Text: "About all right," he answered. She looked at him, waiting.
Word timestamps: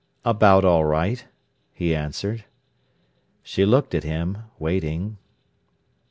"About 0.25 0.65
all 0.65 0.83
right," 0.83 1.27
he 1.73 1.93
answered. 1.93 2.45
She 3.43 3.65
looked 3.67 3.93
at 3.93 4.03
him, 4.03 4.39
waiting. 4.57 5.17